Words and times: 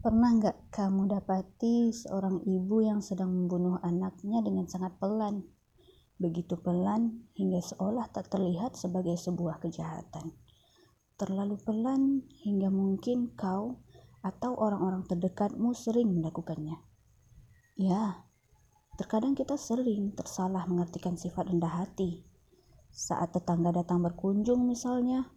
Pernah 0.00 0.32
nggak 0.32 0.72
kamu 0.72 1.12
dapati 1.12 1.92
seorang 1.92 2.40
ibu 2.48 2.80
yang 2.80 3.04
sedang 3.04 3.36
membunuh 3.36 3.76
anaknya 3.84 4.40
dengan 4.40 4.64
sangat 4.64 4.96
pelan? 4.96 5.44
Begitu 6.16 6.56
pelan 6.56 7.28
hingga 7.36 7.60
seolah 7.60 8.08
tak 8.08 8.32
terlihat 8.32 8.80
sebagai 8.80 9.20
sebuah 9.20 9.60
kejahatan. 9.60 10.32
Terlalu 11.20 11.60
pelan 11.60 12.24
hingga 12.32 12.72
mungkin 12.72 13.36
kau 13.36 13.84
atau 14.24 14.56
orang-orang 14.56 15.04
terdekatmu 15.04 15.76
sering 15.76 16.16
melakukannya. 16.16 16.80
Ya, 17.76 18.24
terkadang 18.96 19.36
kita 19.36 19.60
sering 19.60 20.16
tersalah 20.16 20.64
mengartikan 20.64 21.20
sifat 21.20 21.52
rendah 21.52 21.76
hati. 21.84 22.24
Saat 22.88 23.36
tetangga 23.36 23.68
datang 23.68 24.00
berkunjung 24.00 24.64
misalnya, 24.64 25.28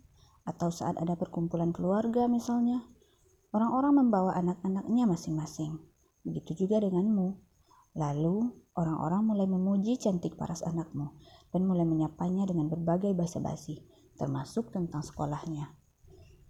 atau 0.48 0.72
saat 0.72 0.96
ada 0.96 1.20
perkumpulan 1.20 1.76
keluarga 1.76 2.32
misalnya, 2.32 2.93
Orang-orang 3.54 3.94
membawa 4.02 4.34
anak-anaknya 4.34 5.06
masing-masing. 5.06 5.78
Begitu 6.26 6.66
juga 6.66 6.82
denganmu. 6.82 7.38
Lalu, 7.94 8.50
orang-orang 8.74 9.22
mulai 9.22 9.46
memuji 9.46 10.02
cantik 10.02 10.34
paras 10.34 10.66
anakmu 10.66 11.14
dan 11.54 11.70
mulai 11.70 11.86
menyapanya 11.86 12.50
dengan 12.50 12.66
berbagai 12.74 13.14
basa-basi, 13.14 13.86
termasuk 14.18 14.74
tentang 14.74 15.06
sekolahnya. 15.06 15.70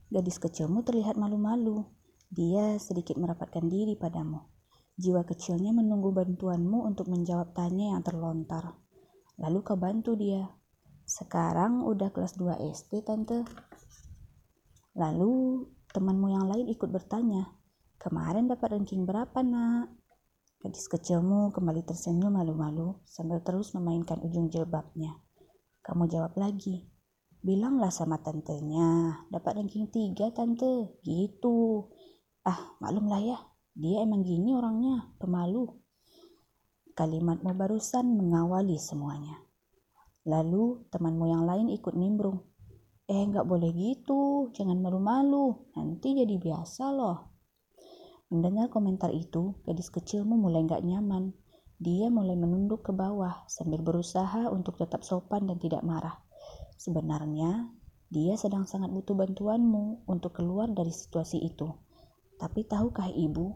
Gadis 0.07 0.39
kecilmu 0.39 0.87
terlihat 0.87 1.19
malu-malu. 1.19 1.83
Dia 2.31 2.79
sedikit 2.79 3.19
merapatkan 3.19 3.67
diri 3.67 3.99
padamu. 3.99 4.47
Jiwa 4.95 5.27
kecilnya 5.27 5.75
menunggu 5.75 6.15
bantuanmu 6.15 6.87
untuk 6.87 7.11
menjawab 7.11 7.51
tanya 7.51 7.99
yang 7.99 8.01
terlontar. 8.05 8.79
Lalu 9.41 9.59
kau 9.65 9.75
bantu 9.75 10.15
dia. 10.15 10.47
Sekarang 11.03 11.83
udah 11.83 12.15
kelas 12.15 12.39
2 12.39 12.63
SD, 12.71 13.03
Tante. 13.03 13.43
Lalu 14.95 15.65
Temanmu 15.93 16.25
yang 16.33 16.49
lain 16.49 16.73
ikut 16.73 16.89
bertanya, 16.89 17.53
kemarin 18.01 18.49
dapat 18.49 18.73
ranking 18.73 19.05
berapa 19.05 19.45
nak? 19.45 19.93
Gadis 20.57 20.89
kecilmu 20.89 21.53
kembali 21.53 21.85
tersenyum 21.85 22.33
malu-malu 22.33 22.97
sambil 23.05 23.45
terus 23.45 23.77
memainkan 23.77 24.17
ujung 24.25 24.49
jilbabnya. 24.49 25.21
Kamu 25.85 26.09
jawab 26.09 26.33
lagi, 26.41 26.89
bilanglah 27.45 27.93
sama 27.93 28.17
tantenya, 28.25 29.21
dapat 29.29 29.61
ranking 29.61 29.85
tiga 29.93 30.33
tante, 30.33 30.97
gitu. 31.05 31.93
Ah, 32.41 32.73
maklumlah 32.81 33.21
ya, 33.21 33.37
dia 33.77 34.01
emang 34.01 34.25
gini 34.25 34.57
orangnya, 34.57 35.13
pemalu. 35.21 35.77
Kalimatmu 36.97 37.53
barusan 37.53 38.17
mengawali 38.17 38.81
semuanya. 38.81 39.45
Lalu 40.25 40.89
temanmu 40.89 41.29
yang 41.29 41.45
lain 41.45 41.69
ikut 41.69 41.93
nimbrung. 41.93 42.49
Eh, 43.13 43.29
nggak 43.29 43.45
boleh 43.45 43.69
gitu, 43.77 44.49
jangan 44.57 44.81
malu-malu, 44.81 45.69
nanti 45.77 46.17
jadi 46.17 46.33
biasa 46.33 46.89
loh. 46.89 47.29
Mendengar 48.33 48.73
komentar 48.73 49.13
itu, 49.13 49.53
gadis 49.69 49.93
kecilmu 49.93 50.33
mulai 50.33 50.65
nggak 50.65 50.81
nyaman. 50.81 51.29
Dia 51.77 52.09
mulai 52.09 52.33
menunduk 52.33 52.81
ke 52.81 52.89
bawah 52.89 53.45
sambil 53.45 53.85
berusaha 53.85 54.49
untuk 54.49 54.81
tetap 54.81 55.05
sopan 55.05 55.45
dan 55.45 55.61
tidak 55.61 55.85
marah. 55.85 56.25
Sebenarnya, 56.73 57.69
dia 58.09 58.33
sedang 58.33 58.65
sangat 58.65 58.89
butuh 58.89 59.13
bantuanmu 59.13 60.09
untuk 60.09 60.33
keluar 60.33 60.73
dari 60.73 60.89
situasi 60.89 61.37
itu. 61.37 61.69
Tapi 62.41 62.65
tahukah 62.65 63.13
ibu, 63.13 63.53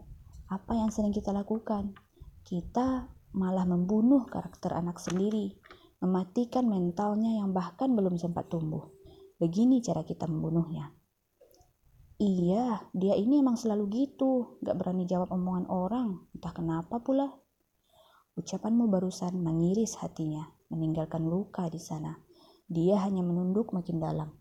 apa 0.54 0.78
yang 0.78 0.94
sering 0.94 1.10
kita 1.10 1.34
lakukan? 1.34 1.98
Kita 2.46 3.10
malah 3.34 3.66
membunuh 3.66 4.22
karakter 4.30 4.70
anak 4.70 5.02
sendiri, 5.02 5.58
mematikan 5.98 6.70
mentalnya 6.70 7.42
yang 7.42 7.50
bahkan 7.50 7.90
belum 7.90 8.22
sempat 8.22 8.46
tumbuh. 8.54 8.97
Begini 9.38 9.78
cara 9.78 10.02
kita 10.02 10.26
membunuhnya. 10.26 10.90
Iya, 12.18 12.90
dia 12.90 13.14
ini 13.14 13.38
emang 13.38 13.54
selalu 13.54 13.86
gitu, 13.94 14.58
gak 14.66 14.74
berani 14.74 15.06
jawab 15.06 15.30
omongan 15.30 15.70
orang, 15.70 16.26
entah 16.34 16.50
kenapa 16.50 16.98
pula. 16.98 17.30
Ucapanmu 18.34 18.90
barusan 18.90 19.38
mengiris 19.38 19.94
hatinya, 20.02 20.42
meninggalkan 20.66 21.22
luka 21.22 21.70
di 21.70 21.78
sana. 21.78 22.18
Dia 22.66 22.98
hanya 23.06 23.22
menunduk 23.22 23.70
makin 23.70 24.02
dalam. 24.02 24.34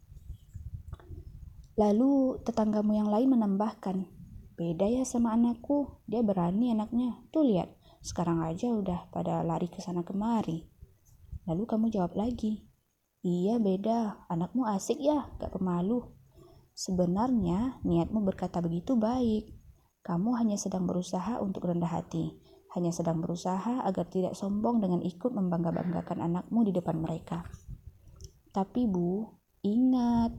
Lalu 1.78 2.42
tetanggamu 2.42 2.98
yang 2.98 3.14
lain 3.14 3.30
menambahkan, 3.38 4.10
beda 4.58 4.90
ya 4.90 5.06
sama 5.06 5.38
anakku, 5.38 6.02
dia 6.10 6.26
berani 6.26 6.74
anaknya. 6.74 7.22
Tuh 7.30 7.46
lihat, 7.46 7.70
sekarang 8.02 8.42
aja 8.42 8.74
udah 8.74 9.14
pada 9.14 9.46
lari 9.46 9.70
ke 9.70 9.78
sana 9.86 10.02
kemari. 10.02 10.66
Lalu 11.46 11.64
kamu 11.70 11.94
jawab 11.94 12.18
lagi, 12.18 12.66
Iya 13.26 13.58
beda, 13.58 14.30
anakmu 14.30 14.70
asik 14.70 15.02
ya, 15.02 15.26
gak 15.42 15.58
pemalu. 15.58 16.06
Sebenarnya 16.78 17.82
niatmu 17.82 18.22
berkata 18.22 18.62
begitu 18.62 18.94
baik. 18.94 19.58
Kamu 20.06 20.38
hanya 20.38 20.56
sedang 20.56 20.86
berusaha 20.86 21.42
untuk 21.42 21.66
rendah 21.66 21.90
hati, 21.90 22.38
hanya 22.78 22.94
sedang 22.94 23.20
berusaha 23.20 23.82
agar 23.84 24.06
tidak 24.08 24.38
sombong 24.38 24.80
dengan 24.80 25.02
ikut 25.02 25.34
membangga-banggakan 25.34 26.22
anakmu 26.22 26.70
di 26.70 26.72
depan 26.78 27.02
mereka. 27.02 27.44
Tapi 28.54 28.86
Bu, 28.86 29.26
ingat, 29.66 30.32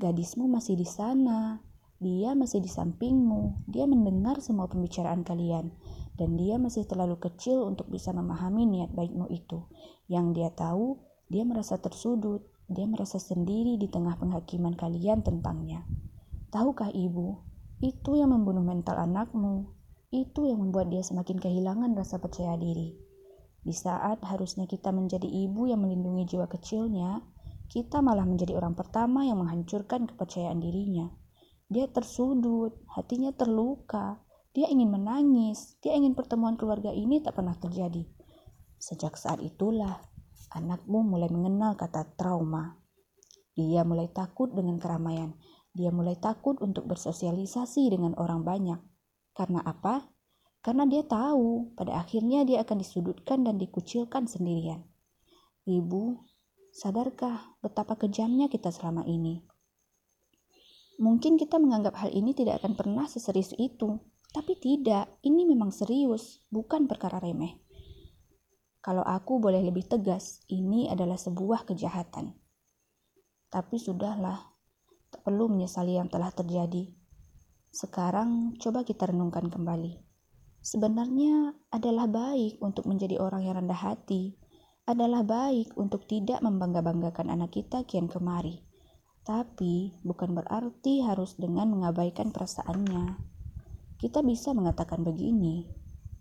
gadismu 0.00 0.48
masih 0.48 0.74
di 0.74 0.88
sana. 0.88 1.60
Dia 2.02 2.34
masih 2.34 2.58
di 2.58 2.66
sampingmu. 2.66 3.70
Dia 3.70 3.86
mendengar 3.86 4.42
semua 4.42 4.66
pembicaraan 4.66 5.22
kalian 5.22 5.70
dan 6.18 6.34
dia 6.34 6.58
masih 6.58 6.82
terlalu 6.82 7.16
kecil 7.22 7.62
untuk 7.62 7.86
bisa 7.88 8.10
memahami 8.10 8.66
niat 8.66 8.90
baikmu 8.90 9.30
itu. 9.30 9.70
Yang 10.10 10.26
dia 10.34 10.50
tahu 10.50 10.98
dia 11.32 11.48
merasa 11.48 11.80
tersudut, 11.80 12.44
dia 12.68 12.84
merasa 12.84 13.16
sendiri 13.16 13.80
di 13.80 13.88
tengah 13.88 14.20
penghakiman 14.20 14.76
kalian 14.76 15.24
tentangnya. 15.24 15.88
Tahukah 16.52 16.92
ibu, 16.92 17.40
itu 17.80 18.20
yang 18.20 18.36
membunuh 18.36 18.60
mental 18.60 19.00
anakmu, 19.00 19.72
itu 20.12 20.44
yang 20.44 20.60
membuat 20.60 20.92
dia 20.92 21.00
semakin 21.00 21.40
kehilangan 21.40 21.96
rasa 21.96 22.20
percaya 22.20 22.52
diri. 22.60 22.92
Di 23.64 23.72
saat 23.72 24.20
harusnya 24.20 24.68
kita 24.68 24.92
menjadi 24.92 25.24
ibu 25.24 25.64
yang 25.72 25.80
melindungi 25.80 26.28
jiwa 26.36 26.52
kecilnya, 26.52 27.24
kita 27.72 28.04
malah 28.04 28.28
menjadi 28.28 28.52
orang 28.52 28.76
pertama 28.76 29.24
yang 29.24 29.40
menghancurkan 29.40 30.04
kepercayaan 30.04 30.60
dirinya. 30.60 31.08
Dia 31.72 31.88
tersudut, 31.88 32.76
hatinya 32.92 33.32
terluka, 33.32 34.20
dia 34.52 34.68
ingin 34.68 34.92
menangis, 34.92 35.80
dia 35.80 35.96
ingin 35.96 36.12
pertemuan 36.12 36.60
keluarga 36.60 36.92
ini 36.92 37.24
tak 37.24 37.40
pernah 37.40 37.56
terjadi. 37.56 38.04
Sejak 38.76 39.16
saat 39.16 39.40
itulah 39.40 40.11
anakmu 40.52 41.04
mulai 41.04 41.32
mengenal 41.32 41.74
kata 41.74 42.16
trauma. 42.16 42.76
Dia 43.56 43.84
mulai 43.84 44.08
takut 44.12 44.52
dengan 44.52 44.80
keramaian. 44.80 45.36
Dia 45.72 45.88
mulai 45.88 46.16
takut 46.20 46.60
untuk 46.60 46.84
bersosialisasi 46.88 47.88
dengan 47.88 48.12
orang 48.20 48.44
banyak. 48.44 48.80
Karena 49.32 49.64
apa? 49.64 50.12
Karena 50.60 50.84
dia 50.84 51.02
tahu 51.02 51.72
pada 51.74 51.98
akhirnya 51.98 52.44
dia 52.44 52.60
akan 52.62 52.84
disudutkan 52.84 53.42
dan 53.48 53.56
dikucilkan 53.56 54.28
sendirian. 54.28 54.84
Ibu, 55.64 56.22
sadarkah 56.74 57.56
betapa 57.64 57.96
kejamnya 57.96 58.50
kita 58.52 58.68
selama 58.68 59.02
ini? 59.08 59.42
Mungkin 61.00 61.40
kita 61.40 61.56
menganggap 61.56 61.96
hal 61.98 62.10
ini 62.12 62.36
tidak 62.36 62.62
akan 62.62 62.76
pernah 62.76 63.08
seserius 63.08 63.56
itu, 63.56 63.98
tapi 64.32 64.58
tidak, 64.60 65.18
ini 65.24 65.44
memang 65.44 65.72
serius, 65.72 66.44
bukan 66.52 66.86
perkara 66.86 67.20
remeh. 67.20 67.61
Kalau 68.82 69.06
aku 69.06 69.38
boleh 69.38 69.62
lebih 69.62 69.86
tegas, 69.86 70.42
ini 70.50 70.90
adalah 70.90 71.14
sebuah 71.14 71.70
kejahatan. 71.70 72.34
Tapi 73.46 73.78
sudahlah, 73.78 74.42
tak 75.06 75.22
perlu 75.22 75.46
menyesali 75.46 75.94
yang 75.94 76.10
telah 76.10 76.34
terjadi. 76.34 76.90
Sekarang 77.70 78.58
coba 78.58 78.82
kita 78.82 79.06
renungkan 79.06 79.46
kembali. 79.54 80.02
Sebenarnya 80.66 81.54
adalah 81.70 82.10
baik 82.10 82.58
untuk 82.58 82.90
menjadi 82.90 83.22
orang 83.22 83.46
yang 83.46 83.62
rendah 83.62 83.78
hati, 83.78 84.34
adalah 84.82 85.22
baik 85.22 85.78
untuk 85.78 86.10
tidak 86.10 86.42
membangga-banggakan 86.42 87.30
anak 87.30 87.54
kita 87.54 87.86
kian 87.86 88.10
kemari. 88.10 88.66
Tapi 89.22 90.02
bukan 90.02 90.34
berarti 90.34 91.06
harus 91.06 91.38
dengan 91.38 91.70
mengabaikan 91.70 92.34
perasaannya. 92.34 93.14
Kita 94.02 94.26
bisa 94.26 94.50
mengatakan 94.50 95.06
begini, 95.06 95.70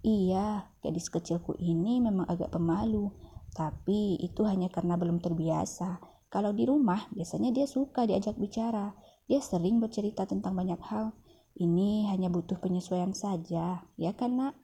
Iya, 0.01 0.65
gadis 0.81 1.13
kecilku 1.13 1.53
ini 1.62 2.01
memang 2.01 2.25
agak 2.25 2.57
pemalu, 2.57 3.13
tapi 3.53 4.18
itu 4.18 4.42
hanya 4.50 4.65
karena 4.74 4.98
belum 4.98 5.21
terbiasa. 5.21 6.01
Kalau 6.31 6.50
di 6.57 6.65
rumah, 6.65 7.06
biasanya 7.13 7.53
dia 7.53 7.69
suka 7.69 8.09
diajak 8.09 8.33
bicara. 8.42 8.98
Dia 9.30 9.38
sering 9.45 9.77
bercerita 9.77 10.25
tentang 10.25 10.57
banyak 10.57 10.81
hal. 10.89 11.13
Ini 11.53 12.09
hanya 12.09 12.33
butuh 12.33 12.57
penyesuaian 12.57 13.13
saja, 13.13 13.86
ya 13.94 14.12
kan 14.18 14.42
nak? 14.42 14.56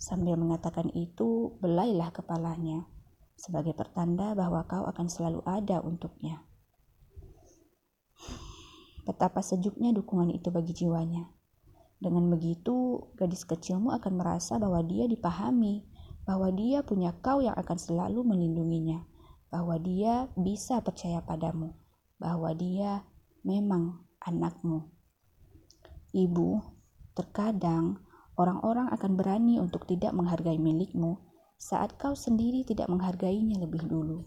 Sambil 0.00 0.40
mengatakan 0.40 0.88
itu, 0.96 1.58
belailah 1.60 2.08
kepalanya, 2.14 2.88
sebagai 3.36 3.76
pertanda 3.76 4.32
bahwa 4.32 4.64
kau 4.64 4.88
akan 4.88 5.12
selalu 5.12 5.44
ada 5.44 5.84
untuknya. 5.84 6.40
Betapa 9.04 9.44
sejuknya 9.44 9.92
dukungan 9.92 10.32
itu 10.32 10.48
bagi 10.48 10.72
jiwanya. 10.72 11.37
Dengan 11.98 12.30
begitu, 12.30 13.10
gadis 13.18 13.42
kecilmu 13.42 13.90
akan 13.98 14.22
merasa 14.22 14.56
bahwa 14.56 14.82
dia 14.86 15.10
dipahami, 15.10 15.82
bahwa 16.22 16.50
dia 16.54 16.86
punya 16.86 17.14
kau 17.18 17.42
yang 17.42 17.58
akan 17.58 17.78
selalu 17.78 18.22
melindunginya, 18.22 19.02
bahwa 19.50 19.76
dia 19.82 20.30
bisa 20.38 20.78
percaya 20.78 21.18
padamu, 21.20 21.74
bahwa 22.22 22.54
dia 22.54 23.02
memang 23.42 24.06
anakmu. 24.22 24.86
Ibu, 26.14 26.78
Terkadang, 27.18 27.98
orang-orang 28.38 28.94
akan 28.94 29.18
berani 29.18 29.58
untuk 29.58 29.90
tidak 29.90 30.14
menghargai 30.14 30.54
milikmu 30.54 31.18
saat 31.58 31.98
kau 31.98 32.14
sendiri 32.14 32.62
tidak 32.62 32.86
menghargainya 32.86 33.58
lebih 33.58 33.82
dulu. 33.90 34.22